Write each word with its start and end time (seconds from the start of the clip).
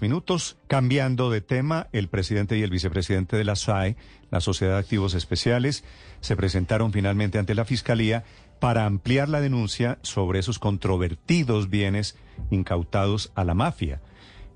Minutos. 0.00 0.56
Cambiando 0.66 1.30
de 1.30 1.40
tema, 1.40 1.88
el 1.92 2.08
presidente 2.08 2.56
y 2.58 2.62
el 2.62 2.70
vicepresidente 2.70 3.36
de 3.36 3.44
la 3.44 3.56
SAE, 3.56 3.96
la 4.30 4.40
Sociedad 4.40 4.74
de 4.74 4.80
Activos 4.80 5.14
Especiales, 5.14 5.84
se 6.20 6.36
presentaron 6.36 6.92
finalmente 6.92 7.38
ante 7.38 7.54
la 7.54 7.64
Fiscalía 7.64 8.24
para 8.60 8.86
ampliar 8.86 9.28
la 9.28 9.40
denuncia 9.40 9.98
sobre 10.02 10.38
esos 10.38 10.58
controvertidos 10.58 11.70
bienes 11.70 12.18
incautados 12.50 13.32
a 13.34 13.44
la 13.44 13.54
mafia. 13.54 14.00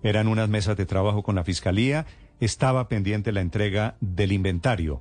Eran 0.02 0.28
unas 0.28 0.48
mesas 0.48 0.76
de 0.76 0.86
trabajo 0.86 1.22
con 1.22 1.34
la 1.34 1.44
Fiscalía, 1.44 2.06
estaba 2.40 2.88
pendiente 2.88 3.32
la 3.32 3.40
entrega 3.40 3.96
del 4.00 4.32
inventario. 4.32 5.00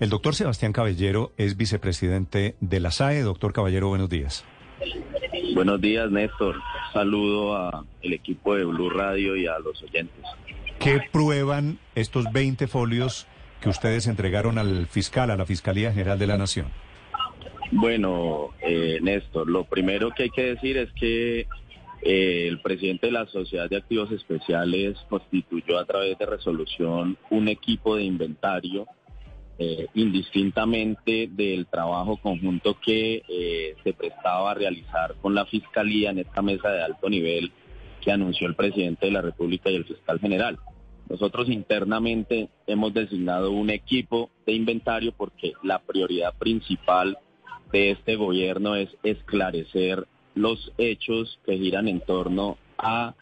El 0.00 0.10
doctor 0.10 0.34
Sebastián 0.34 0.72
Caballero 0.72 1.32
es 1.36 1.56
vicepresidente 1.56 2.56
de 2.60 2.80
la 2.80 2.92
SAE. 2.92 3.22
Doctor 3.22 3.52
Caballero, 3.52 3.88
buenos 3.88 4.08
días. 4.08 4.44
Buenos 5.54 5.80
días, 5.80 6.08
Néstor. 6.10 6.54
Saludo 6.92 7.56
a 7.56 7.84
el 8.02 8.12
equipo 8.12 8.54
de 8.54 8.64
Blue 8.64 8.90
Radio 8.90 9.36
y 9.36 9.46
a 9.46 9.58
los 9.58 9.82
oyentes. 9.82 10.24
¿Qué 10.78 11.00
prueban 11.12 11.78
estos 11.94 12.32
20 12.32 12.66
folios 12.66 13.26
que 13.60 13.68
ustedes 13.68 14.06
entregaron 14.06 14.58
al 14.58 14.86
fiscal, 14.86 15.30
a 15.30 15.36
la 15.36 15.44
Fiscalía 15.44 15.92
General 15.92 16.18
de 16.18 16.26
la 16.26 16.38
Nación? 16.38 16.66
Bueno, 17.70 18.50
eh, 18.62 18.98
Néstor, 19.02 19.48
lo 19.48 19.64
primero 19.64 20.10
que 20.10 20.24
hay 20.24 20.30
que 20.30 20.54
decir 20.54 20.78
es 20.78 20.90
que 20.92 21.46
eh, 22.02 22.46
el 22.48 22.60
presidente 22.60 23.08
de 23.08 23.12
la 23.12 23.26
Sociedad 23.26 23.68
de 23.68 23.76
Activos 23.76 24.10
Especiales 24.12 24.96
constituyó 25.08 25.78
a 25.78 25.84
través 25.84 26.16
de 26.16 26.26
resolución 26.26 27.18
un 27.30 27.48
equipo 27.48 27.96
de 27.96 28.04
inventario 28.04 28.86
eh, 29.58 29.88
indistintamente 29.94 31.28
del 31.30 31.66
trabajo 31.66 32.16
conjunto 32.16 32.78
que 32.80 33.22
eh, 33.28 33.74
se 33.82 33.92
prestaba 33.92 34.52
a 34.52 34.54
realizar 34.54 35.16
con 35.20 35.34
la 35.34 35.46
Fiscalía 35.46 36.10
en 36.10 36.20
esta 36.20 36.42
mesa 36.42 36.70
de 36.70 36.82
alto 36.82 37.10
nivel 37.10 37.50
que 38.00 38.12
anunció 38.12 38.46
el 38.46 38.54
presidente 38.54 39.06
de 39.06 39.12
la 39.12 39.20
República 39.20 39.68
y 39.68 39.74
el 39.74 39.84
fiscal 39.84 40.20
general. 40.20 40.58
Nosotros 41.08 41.48
internamente 41.48 42.50
hemos 42.66 42.94
designado 42.94 43.50
un 43.50 43.70
equipo 43.70 44.30
de 44.46 44.52
inventario 44.52 45.12
porque 45.12 45.54
la 45.62 45.80
prioridad 45.80 46.34
principal 46.38 47.18
de 47.72 47.90
este 47.90 48.16
gobierno 48.16 48.76
es 48.76 48.90
esclarecer 49.02 50.06
los 50.34 50.72
hechos 50.78 51.40
que 51.44 51.58
giran 51.58 51.88
en 51.88 52.00
torno 52.00 52.58
a 52.76 53.14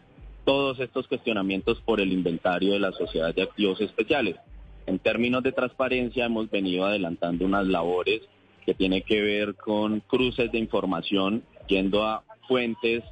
todos 0.45 0.79
estos 0.79 1.07
cuestionamientos 1.07 1.81
por 1.81 1.99
el 1.99 2.13
inventario 2.13 2.73
de 2.73 2.79
la 2.79 2.91
Sociedad 2.91 3.33
de 3.33 3.41
Activos 3.41 3.81
Especiales. 3.81 4.35
En 4.87 4.99
términos 4.99 5.43
de 5.43 5.51
transparencia 5.51 6.25
hemos 6.25 6.49
venido 6.49 6.85
adelantando 6.85 7.45
unas 7.45 7.67
labores 7.67 8.21
que 8.65 8.73
tienen 8.73 9.03
que 9.03 9.21
ver 9.21 9.55
con 9.55 9.99
cruces 9.99 10.49
de 10.51 10.57
información 10.57 11.43
yendo 11.67 12.05
a 12.05 12.23
fuentes 12.47 13.03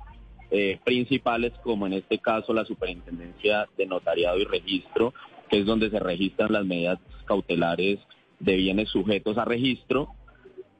eh, 0.51 0.79
principales 0.85 1.51
como 1.63 1.85
en 1.85 1.93
este 1.93 2.19
caso 2.19 2.53
la 2.53 2.63
Superintendencia 2.63 3.67
de 3.77 3.85
Notariado 3.87 4.37
y 4.37 4.45
Registro, 4.45 5.13
que 5.49 5.59
es 5.59 5.65
donde 5.65 5.89
se 5.89 5.99
registran 5.99 6.53
las 6.53 6.65
medidas 6.65 6.97
cautelares 7.25 7.99
de 8.39 8.55
bienes 8.55 8.89
sujetos 8.89 9.37
a 9.37 9.43
registro 9.43 10.07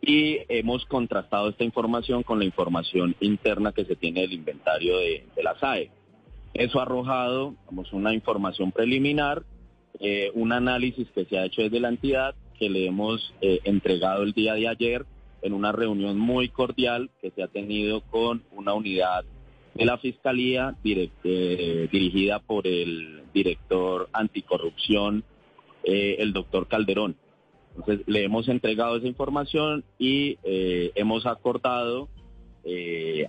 y 0.02 0.40
hemos 0.48 0.86
contrastado 0.86 1.50
esta 1.50 1.66
información 1.66 2.24
con 2.24 2.40
la 2.40 2.46
información 2.46 3.16
interna 3.20 3.74
que 3.74 3.84
se 3.84 3.98
tiene 3.98 4.22
del 4.22 4.34
inventario 4.34 4.98
de, 4.98 5.26
la 5.44 5.60
SAE. 5.60 5.92
Eso 6.54 6.80
ha 6.80 6.84
arrojado 6.84 7.56
una 7.92 8.14
información 8.14 8.72
preliminar 8.72 9.44
eh, 10.00 10.32
un 10.34 10.52
análisis 10.52 11.08
que 11.12 11.26
se 11.26 11.38
ha 11.38 11.46
hecho 11.46 11.62
desde 11.62 11.80
la 11.80 11.90
entidad, 11.90 12.36
que 12.60 12.70
le 12.70 12.86
hemos 12.86 13.34
eh, 13.42 13.60
entregado 13.64 14.24
el 14.24 14.34
día 14.34 14.54
de 14.54 14.68
ayer 14.68 15.06
en 15.42 15.54
una 15.54 15.72
reunión 15.72 16.18
muy 16.18 16.50
cordial 16.50 17.10
que 17.22 17.32
se 17.32 17.44
ha 17.44 17.48
tenido 17.48 18.02
con 18.02 18.44
una 18.52 18.74
unidad 18.74 19.24
de 19.74 19.86
la 19.86 19.98
Fiscalía 19.98 20.76
eh, 20.84 21.90
dirigida 21.92 22.40
por 22.40 22.66
el 22.66 23.24
director 23.34 24.10
anticorrupción, 24.14 25.24
el 25.84 26.34
doctor 26.34 26.68
Calderón. 26.68 27.16
Entonces 27.76 28.08
le 28.08 28.24
hemos 28.24 28.48
entregado 28.48 28.96
esa 28.96 29.06
información 29.06 29.84
y 30.00 30.38
hemos 30.44 31.28
acordado 31.28 32.08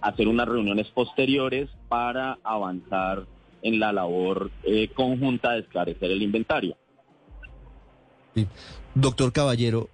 hacer 0.01 0.29
unas 0.29 0.49
reuniones 0.49 0.87
posteriores 0.89 1.69
para 1.89 2.39
avanzar 2.45 3.27
en 3.67 3.81
la 3.81 3.93
labor 3.93 4.53
eh, 4.63 4.89
conjunta 4.95 5.53
de 5.53 5.61
esclarecer 5.61 6.11
el 6.11 6.23
inventario. 6.23 6.77
Doctor 8.95 9.33
Caballero, 9.33 9.89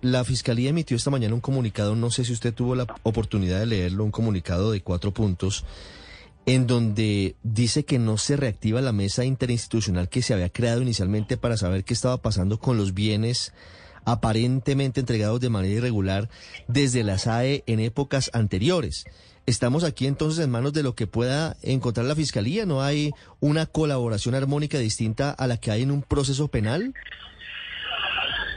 la 0.00 0.22
Fiscalía 0.22 0.70
emitió 0.70 0.96
esta 0.96 1.10
mañana 1.10 1.34
un 1.34 1.40
comunicado, 1.40 1.96
no 1.96 2.10
sé 2.10 2.24
si 2.24 2.32
usted 2.32 2.54
tuvo 2.54 2.76
la 2.76 2.86
oportunidad 3.02 3.58
de 3.58 3.66
leerlo, 3.66 4.04
un 4.04 4.12
comunicado 4.12 4.70
de 4.70 4.80
cuatro 4.80 5.12
puntos, 5.12 5.64
en 6.44 6.68
donde 6.68 7.34
dice 7.42 7.84
que 7.84 7.98
no 7.98 8.16
se 8.16 8.36
reactiva 8.36 8.80
la 8.80 8.92
mesa 8.92 9.24
interinstitucional 9.24 10.08
que 10.08 10.22
se 10.22 10.32
había 10.32 10.50
creado 10.50 10.82
inicialmente 10.82 11.36
para 11.36 11.56
saber 11.56 11.82
qué 11.82 11.94
estaba 11.94 12.18
pasando 12.18 12.60
con 12.60 12.76
los 12.76 12.94
bienes 12.94 13.52
aparentemente 14.04 15.00
entregados 15.00 15.40
de 15.40 15.50
manera 15.50 15.74
irregular 15.74 16.30
desde 16.68 17.02
la 17.02 17.18
SAE 17.18 17.64
en 17.66 17.80
épocas 17.80 18.30
anteriores. 18.32 19.04
Estamos 19.46 19.84
aquí 19.84 20.08
entonces 20.08 20.44
en 20.44 20.50
manos 20.50 20.72
de 20.72 20.82
lo 20.82 20.96
que 20.96 21.06
pueda 21.06 21.56
encontrar 21.62 22.04
la 22.04 22.16
Fiscalía. 22.16 22.66
¿No 22.66 22.82
hay 22.82 23.12
una 23.38 23.66
colaboración 23.66 24.34
armónica 24.34 24.78
distinta 24.78 25.30
a 25.30 25.46
la 25.46 25.56
que 25.58 25.70
hay 25.70 25.82
en 25.82 25.92
un 25.92 26.02
proceso 26.02 26.48
penal? 26.48 26.92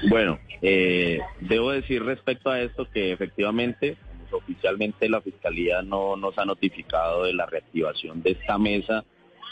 Bueno, 0.09 0.39
eh, 0.63 1.19
debo 1.41 1.69
decir 1.71 2.03
respecto 2.03 2.49
a 2.49 2.59
esto 2.61 2.87
que 2.91 3.11
efectivamente, 3.11 3.97
oficialmente 4.31 5.07
la 5.09 5.21
Fiscalía 5.21 5.83
no 5.83 6.15
nos 6.15 6.35
ha 6.39 6.45
notificado 6.45 7.25
de 7.25 7.33
la 7.33 7.45
reactivación 7.45 8.23
de 8.23 8.31
esta 8.31 8.57
mesa 8.57 9.05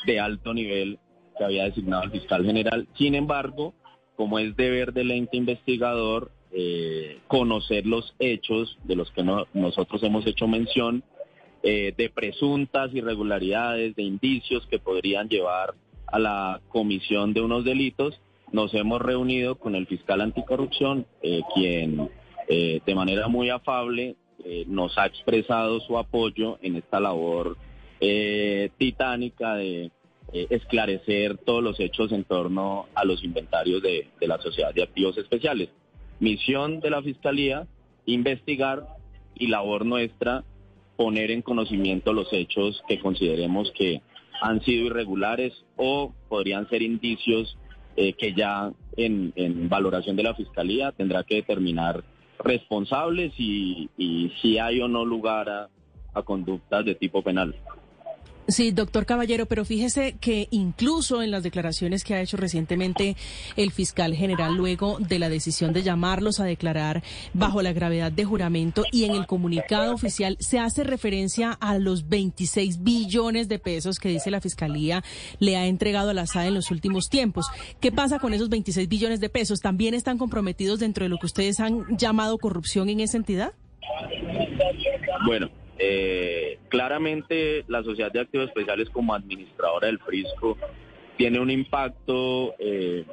de 0.07 0.19
alto 0.19 0.55
nivel 0.55 0.97
que 1.37 1.43
había 1.43 1.65
designado 1.65 2.03
el 2.03 2.11
fiscal 2.11 2.45
general. 2.45 2.87
Sin 2.97 3.13
embargo, 3.13 3.75
como 4.15 4.39
es 4.39 4.55
deber 4.55 4.91
del 4.91 5.11
ente 5.11 5.37
investigador, 5.37 6.31
eh, 6.51 7.19
conocer 7.27 7.85
los 7.85 8.15
hechos 8.17 8.79
de 8.85 8.95
los 8.95 9.11
que 9.11 9.23
nosotros 9.53 10.01
hemos 10.01 10.25
hecho 10.25 10.47
mención, 10.47 11.03
eh, 11.63 11.93
de 11.97 12.09
presuntas 12.09 12.93
irregularidades, 12.93 13.95
de 13.95 14.03
indicios 14.03 14.65
que 14.67 14.79
podrían 14.79 15.27
llevar 15.27 15.73
a 16.05 16.19
la 16.19 16.61
comisión 16.69 17.33
de 17.33 17.41
unos 17.41 17.65
delitos, 17.65 18.19
nos 18.51 18.73
hemos 18.73 19.01
reunido 19.01 19.55
con 19.55 19.75
el 19.75 19.87
fiscal 19.87 20.21
anticorrupción, 20.21 21.05
eh, 21.21 21.41
quien 21.53 22.09
eh, 22.47 22.79
de 22.85 22.95
manera 22.95 23.27
muy 23.27 23.49
afable 23.49 24.15
nos 24.67 24.97
ha 24.97 25.07
expresado 25.07 25.81
su 25.81 25.97
apoyo 25.97 26.57
en 26.61 26.77
esta 26.77 27.01
labor 27.01 27.57
titánica 28.77 29.55
de 29.55 29.91
esclarecer 30.31 31.37
todos 31.39 31.61
los 31.61 31.77
hechos 31.81 32.13
en 32.13 32.23
torno 32.23 32.85
a 32.93 33.03
los 33.03 33.23
inventarios 33.25 33.81
de 33.81 34.07
la 34.21 34.37
sociedad 34.37 34.73
de 34.73 34.83
activos 34.83 35.17
especiales. 35.17 35.69
Misión 36.19 36.79
de 36.79 36.89
la 36.91 37.01
Fiscalía, 37.01 37.67
investigar 38.05 38.87
y 39.35 39.47
labor 39.47 39.85
nuestra 39.85 40.45
poner 40.97 41.31
en 41.31 41.41
conocimiento 41.41 42.11
los 42.11 42.27
hechos 42.33 42.83
que 42.87 42.99
consideremos 42.99 43.71
que 43.71 44.01
han 44.41 44.61
sido 44.63 44.87
irregulares 44.87 45.53
o 45.77 46.13
podrían 46.27 46.67
ser 46.69 46.81
indicios 46.81 47.57
eh, 47.95 48.13
que 48.13 48.33
ya 48.33 48.71
en, 48.97 49.69
valoración 49.69 50.15
de 50.15 50.23
la 50.23 50.35
Fiscalía 50.35 50.91
tendrá 50.91 51.23
que 51.23 51.35
determinar 51.35 52.03
responsables 52.43 53.33
y, 53.37 53.89
si 54.41 54.59
hay 54.59 54.81
o 54.81 54.87
no 54.87 55.05
lugar 55.05 55.49
a 55.49 56.21
conductas 56.23 56.83
de 56.85 56.95
tipo 56.95 57.21
penal. 57.23 57.55
Sí, 58.49 58.71
doctor 58.71 59.05
Caballero, 59.05 59.45
pero 59.45 59.65
fíjese 59.65 60.15
que 60.21 60.47
incluso 60.51 61.21
en 61.21 61.31
las 61.31 61.43
declaraciones 61.43 62.05
que 62.05 62.13
ha 62.13 62.21
hecho 62.21 62.37
recientemente 62.37 63.17
el 63.57 63.71
fiscal 63.71 64.15
general 64.15 64.55
luego 64.55 64.99
de 64.99 65.19
la 65.19 65.27
decisión 65.27 65.73
de 65.73 65.83
llamarlos 65.83 66.39
a 66.39 66.45
declarar 66.45 67.03
bajo 67.33 67.61
la 67.61 67.73
gravedad 67.73 68.09
de 68.09 68.23
juramento 68.23 68.83
y 68.93 69.03
en 69.03 69.15
el 69.15 69.27
comunicado 69.27 69.93
oficial 69.93 70.37
se 70.39 70.59
hace 70.59 70.85
referencia 70.85 71.51
a 71.51 71.77
los 71.77 72.07
26 72.07 72.83
billones 72.83 73.49
de 73.49 73.59
pesos 73.59 73.99
que 73.99 74.07
dice 74.07 74.31
la 74.31 74.39
fiscalía 74.39 75.03
le 75.39 75.57
ha 75.57 75.65
entregado 75.65 76.11
a 76.11 76.13
la 76.13 76.25
SAE 76.25 76.47
en 76.47 76.53
los 76.53 76.71
últimos 76.71 77.09
tiempos. 77.09 77.47
¿Qué 77.81 77.91
pasa 77.91 78.17
con 78.19 78.33
esos 78.33 78.47
26 78.47 78.87
billones 78.87 79.19
de 79.19 79.27
pesos? 79.27 79.59
¿También 79.59 79.93
están 79.93 80.17
comprometidos 80.17 80.79
dentro 80.79 81.03
de 81.03 81.09
lo 81.09 81.17
que 81.17 81.25
ustedes 81.25 81.59
han 81.59 81.97
llamado 81.97 82.37
corrupción 82.37 82.87
en 82.87 83.01
esa 83.01 83.17
entidad? 83.17 83.51
Bueno, 85.25 85.49
eh, 85.79 86.59
claramente 86.69 87.63
la 87.67 87.83
Sociedad 87.83 88.11
de 88.11 88.21
Activos 88.21 88.47
Especiales 88.47 88.89
como 88.89 89.13
administradora 89.13 89.87
del 89.87 89.99
Frisco 89.99 90.57
tiene 91.17 91.39
un 91.39 91.49
impacto 91.49 92.55
eh, 92.59 93.05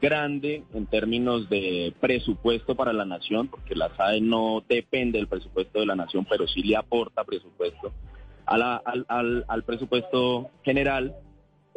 grande 0.00 0.64
en 0.74 0.86
términos 0.86 1.48
de 1.48 1.94
presupuesto 2.00 2.74
para 2.74 2.92
la 2.92 3.04
nación, 3.04 3.48
porque 3.48 3.74
la 3.74 3.94
SAE 3.96 4.20
no 4.20 4.62
depende 4.68 5.18
del 5.18 5.28
presupuesto 5.28 5.80
de 5.80 5.86
la 5.86 5.96
nación, 5.96 6.26
pero 6.28 6.46
sí 6.46 6.62
le 6.62 6.76
aporta 6.76 7.24
presupuesto 7.24 7.92
al, 8.46 9.64
presupuesto 9.64 10.50
general. 10.62 11.14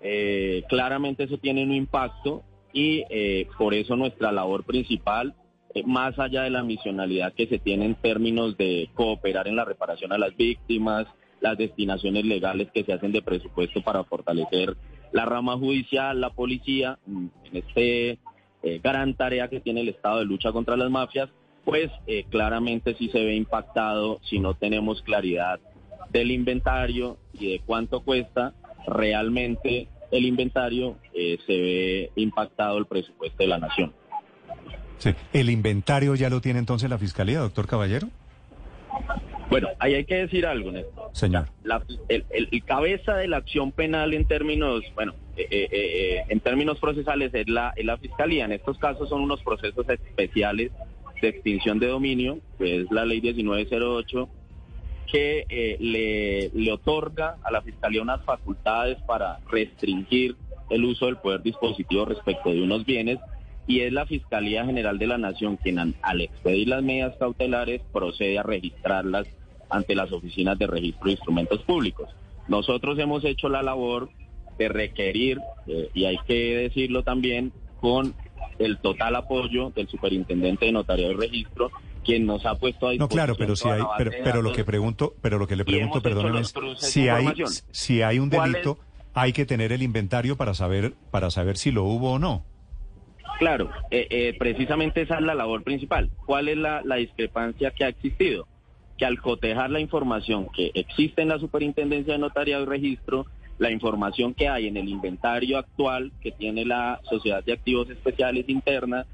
Eh, 0.03 0.63
claramente 0.69 1.23
eso 1.23 1.37
tiene 1.37 1.63
un 1.63 1.73
impacto 1.73 2.43
y 2.73 3.03
eh, 3.09 3.47
por 3.57 3.73
eso 3.73 3.95
nuestra 3.95 4.31
labor 4.31 4.63
principal, 4.63 5.33
más 5.85 6.17
allá 6.19 6.43
de 6.43 6.49
la 6.49 6.63
misionalidad 6.63 7.33
que 7.33 7.47
se 7.47 7.59
tiene 7.59 7.85
en 7.85 7.95
términos 7.95 8.57
de 8.57 8.89
cooperar 8.93 9.47
en 9.47 9.55
la 9.55 9.65
reparación 9.65 10.11
a 10.13 10.17
las 10.17 10.35
víctimas, 10.35 11.07
las 11.39 11.57
destinaciones 11.57 12.25
legales 12.25 12.69
que 12.73 12.83
se 12.83 12.93
hacen 12.93 13.11
de 13.11 13.21
presupuesto 13.21 13.81
para 13.81 14.03
fortalecer 14.03 14.75
la 15.11 15.25
rama 15.25 15.57
judicial, 15.57 16.19
la 16.19 16.31
policía, 16.31 16.99
en 17.07 17.31
este 17.53 18.19
eh, 18.63 18.79
gran 18.83 19.13
tarea 19.15 19.47
que 19.47 19.59
tiene 19.59 19.81
el 19.81 19.89
Estado 19.89 20.19
de 20.19 20.25
lucha 20.25 20.51
contra 20.51 20.75
las 20.75 20.89
mafias, 20.89 21.29
pues 21.63 21.91
eh, 22.07 22.25
claramente 22.29 22.95
sí 22.95 23.09
se 23.09 23.23
ve 23.23 23.35
impactado 23.35 24.19
si 24.23 24.39
no 24.39 24.53
tenemos 24.53 25.01
claridad 25.01 25.59
del 26.11 26.31
inventario 26.31 27.17
y 27.33 27.51
de 27.51 27.61
cuánto 27.65 28.01
cuesta 28.01 28.53
realmente 28.87 29.87
el 30.11 30.25
inventario, 30.25 30.97
eh, 31.13 31.37
se 31.45 31.53
ve 31.53 32.11
impactado 32.15 32.77
el 32.77 32.85
presupuesto 32.85 33.37
de 33.39 33.47
la 33.47 33.57
nación. 33.57 33.93
Sí. 34.97 35.13
¿El 35.33 35.49
inventario 35.49 36.15
ya 36.15 36.29
lo 36.29 36.41
tiene 36.41 36.59
entonces 36.59 36.89
la 36.89 36.97
Fiscalía, 36.97 37.39
doctor 37.39 37.67
Caballero? 37.67 38.09
Bueno, 39.49 39.69
ahí 39.79 39.95
hay 39.95 40.05
que 40.05 40.15
decir 40.15 40.45
algo, 40.45 40.71
Néstor. 40.71 41.09
Señor. 41.13 41.47
el, 42.09 42.63
cabeza 42.65 43.15
de 43.15 43.27
la 43.27 43.37
acción 43.37 43.71
penal 43.71 44.13
en 44.13 44.25
términos, 44.25 44.83
bueno, 44.93 45.13
eh, 45.37 45.47
eh, 45.49 45.69
eh, 45.71 46.23
en 46.27 46.39
términos 46.41 46.79
procesales 46.79 47.33
es 47.33 47.47
la, 47.47 47.73
la 47.77 47.97
fiscalía. 47.97 48.45
En 48.45 48.51
estos 48.51 48.77
casos 48.77 49.07
son 49.09 49.21
unos 49.21 49.41
procesos 49.43 49.87
especiales 49.87 50.71
de 51.21 51.29
extinción 51.29 51.79
de 51.79 51.87
dominio, 51.87 52.39
que 52.57 52.81
es 52.81 52.91
la 52.91 53.05
ley 53.05 53.21
1908, 53.21 54.29
que 55.09 55.77
le, 55.79 56.49
le 56.53 56.71
otorga 56.71 57.37
a 57.41 57.49
la 57.49 57.61
fiscalía 57.61 58.01
unas 58.01 58.23
facultades 58.25 58.97
para 59.07 59.39
restringir 59.49 60.35
el 60.69 60.83
uso 60.83 61.05
del 61.05 61.17
poder 61.17 61.41
dispositivo 61.41 62.03
respecto 62.03 62.49
de 62.49 62.61
unos 62.61 62.85
bienes 62.85 63.17
y 63.67 63.81
es 63.81 63.91
la 63.91 64.05
Fiscalía 64.05 64.65
General 64.65 64.97
de 64.97 65.07
la 65.07 65.17
Nación 65.17 65.57
quien 65.57 65.77
al 65.77 66.21
expedir 66.21 66.69
las 66.69 66.81
medidas 66.81 67.15
cautelares 67.19 67.81
procede 67.91 68.39
a 68.39 68.43
registrarlas 68.43 69.27
ante 69.69 69.93
las 69.93 70.11
oficinas 70.11 70.57
de 70.57 70.67
registro 70.67 71.05
de 71.05 71.11
instrumentos 71.11 71.61
públicos. 71.63 72.09
Nosotros 72.47 72.97
hemos 72.97 73.25
hecho 73.25 73.49
la 73.49 73.61
labor 73.61 74.09
de 74.57 74.69
requerir, 74.69 75.39
eh, 75.67 75.89
y 75.93 76.05
hay 76.05 76.17
que 76.25 76.55
decirlo 76.55 77.03
también, 77.03 77.51
con 77.81 78.15
el 78.57 78.77
total 78.79 79.17
apoyo 79.17 79.71
del 79.71 79.87
superintendente 79.87 80.65
de 80.65 80.71
notariado 80.71 81.11
y 81.11 81.15
registro, 81.15 81.69
quien 82.03 82.25
nos 82.25 82.45
ha 82.45 82.55
puesto 82.55 82.87
a 82.87 82.95
No, 82.95 83.09
claro, 83.09 83.35
pero 83.37 83.55
si 83.55 83.67
hay, 83.67 83.83
pero, 84.23 84.41
lo 84.41 84.53
que 84.53 84.63
pregunto, 84.63 85.13
pero 85.21 85.37
lo 85.37 85.45
que 85.45 85.57
le 85.57 85.65
pregunto, 85.65 86.01
perdóneme, 86.01 86.43
si 86.77 87.09
hay, 87.09 87.27
si 87.71 88.01
hay 88.01 88.19
un 88.19 88.29
delito, 88.29 88.79
hay 89.13 89.33
que 89.33 89.45
tener 89.45 89.73
el 89.73 89.83
inventario 89.83 90.37
para 90.37 90.53
saber, 90.53 90.93
para 91.11 91.29
saber 91.29 91.57
si 91.57 91.71
lo 91.71 91.83
hubo 91.83 92.13
o 92.13 92.19
no. 92.19 92.45
Claro, 93.39 93.69
eh, 93.91 94.07
eh, 94.09 94.35
precisamente 94.37 95.01
esa 95.01 95.15
es 95.15 95.21
la 95.21 95.35
labor 95.35 95.63
principal. 95.63 96.09
¿Cuál 96.25 96.49
es 96.49 96.57
la, 96.57 96.81
discrepancia 96.95 97.71
que 97.71 97.83
ha 97.83 97.89
existido? 97.89 98.47
Que 98.97 99.05
al 99.05 99.21
cotejar 99.21 99.69
la 99.69 99.79
información 99.79 100.47
que 100.53 100.71
existe 100.73 101.21
en 101.21 101.29
la 101.29 101.39
Superintendencia 101.39 102.13
de 102.13 102.19
Notariado 102.19 102.63
y 102.63 102.67
Registro, 102.67 103.27
la 103.59 103.71
información 103.71 104.33
que 104.33 104.47
hay 104.47 104.67
en 104.67 104.77
el 104.77 104.87
inventario 104.89 105.57
actual 105.57 106.11
que 106.21 106.31
tiene 106.31 106.65
la 106.65 106.99
Sociedad 107.03 107.43
de 107.43 107.53
Activos 107.53 107.89
Especiales 107.89 108.49
Interna 108.49 109.05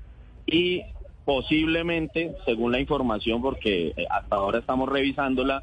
y 0.46 0.82
posiblemente, 1.26 2.36
según 2.46 2.72
la 2.72 2.80
información, 2.80 3.42
porque 3.42 3.94
eh, 3.96 4.06
hasta 4.10 4.36
ahora 4.36 4.60
estamos 4.60 4.90
revisándola, 4.90 5.62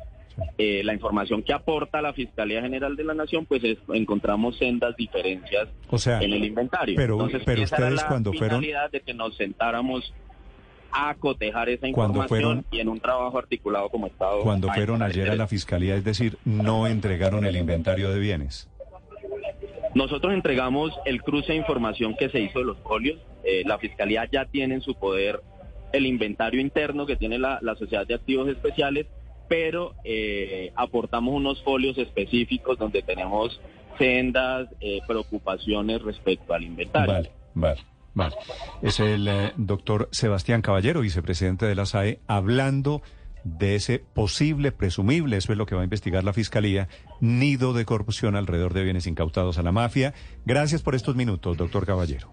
eh, 0.59 0.83
la 0.85 0.95
información 0.95 1.43
que 1.43 1.53
aporta 1.53 2.01
la 2.01 2.13
Fiscalía 2.13 2.63
General 2.63 2.97
de 2.97 3.05
la 3.05 3.15
Nación, 3.15 3.47
pues 3.47 3.63
encontramos 3.93 4.57
sendas 4.57 4.97
diferencias 4.97 5.69
en 6.07 6.33
el 6.33 6.45
inventario. 6.45 6.97
Pero, 6.97 7.29
pero 7.45 7.63
ustedes 7.63 8.05
cuando 8.05 8.33
fueron... 8.33 8.61
de 8.61 9.01
que 9.01 9.15
nos 9.15 9.37
sentáramos 9.37 10.13
a 10.93 11.15
cotejar 11.15 11.69
esa 11.69 11.87
información 11.87 12.65
y 12.71 12.81
en 12.81 12.89
un 12.89 13.01
trabajo 13.01 13.39
articulado 13.39 13.89
como 13.91 14.07
Estado. 14.09 14.41
Cuando 14.43 14.69
fueron 14.73 15.03
ayer 15.03 15.31
a 15.31 15.37
la 15.37 15.47
Fiscalía, 15.47 15.95
es 15.95 16.05
decir, 16.05 16.37
no 16.45 16.87
entregaron 16.87 17.47
el 17.47 17.57
inventario 17.57 18.11
de 18.11 18.19
bienes. 18.19 18.69
Nosotros 19.95 20.33
entregamos 20.33 20.93
el 21.05 21.23
cruce 21.23 21.53
de 21.53 21.59
información 21.59 22.15
que 22.17 22.29
se 22.29 22.41
hizo 22.41 22.61
de 22.61 22.65
los 22.65 22.79
folios. 22.79 23.19
Eh, 23.45 23.63
la 23.67 23.79
Fiscalía 23.79 24.29
ya 24.31 24.45
tiene 24.45 24.75
en 24.75 24.81
su 24.81 24.95
poder 24.95 25.41
el 25.93 26.07
inventario 26.07 26.61
interno 26.61 27.07
que 27.07 27.17
tiene 27.17 27.39
la 27.39 27.75
Sociedad 27.77 28.07
de 28.07 28.15
Activos 28.15 28.49
Especiales 28.49 29.07
pero 29.51 29.97
eh, 30.05 30.73
aportamos 30.77 31.35
unos 31.35 31.61
folios 31.65 31.99
específicos 31.99 32.79
donde 32.79 33.03
tenemos 33.03 33.61
sendas 33.99 34.69
eh, 34.81 35.01
preocupaciones 35.09 36.01
respecto 36.03 36.55
al 36.55 36.63
inventario. 36.63 37.13
Vale, 37.13 37.33
vale. 37.55 37.81
Vale. 38.15 38.37
Es 38.81 39.01
el 39.01 39.27
eh, 39.27 39.53
doctor 39.57 40.09
Sebastián 40.13 40.63
Caballero, 40.63 41.01
vicepresidente 41.01 41.67
de 41.67 41.75
la 41.75 41.85
SAE, 41.85 42.21
hablando 42.29 43.03
de 43.43 43.75
ese 43.75 43.99
posible, 43.99 44.71
presumible, 44.71 45.37
eso 45.37 45.51
es 45.51 45.59
lo 45.59 45.67
que 45.67 45.75
va 45.75 45.81
a 45.81 45.85
investigar 45.85 46.23
la 46.23 46.33
Fiscalía, 46.33 46.89
nido 47.21 47.73
de 47.73 47.85
corrupción 47.85 48.37
alrededor 48.37 48.73
de 48.73 48.85
bienes 48.85 49.09
incautados 49.09 49.59
a 49.59 49.63
la 49.63 49.73
mafia. 49.73 50.15
Gracias 50.45 50.83
por 50.83 50.95
estos 50.95 51.17
minutos, 51.17 51.57
doctor 51.57 51.87
Caballero. 51.87 52.33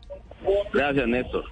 Gracias, 0.72 1.08
Néstor. 1.08 1.46